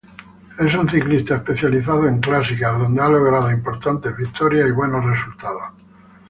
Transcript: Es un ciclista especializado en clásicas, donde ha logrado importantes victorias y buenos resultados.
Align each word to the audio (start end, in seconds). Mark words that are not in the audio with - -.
Es 0.57 0.73
un 0.73 0.89
ciclista 0.89 1.35
especializado 1.35 2.07
en 2.07 2.19
clásicas, 2.19 2.79
donde 2.79 3.03
ha 3.03 3.07
logrado 3.07 3.51
importantes 3.51 4.17
victorias 4.17 4.67
y 4.67 4.71
buenos 4.71 5.05
resultados. 5.05 5.73